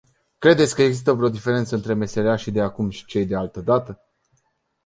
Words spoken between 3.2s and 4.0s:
de altădată.